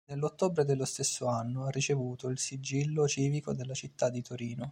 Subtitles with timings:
[0.07, 4.69] Nell'ottobre dello stesso anno ha ricevuto il Sigillo Civico della città di Torino.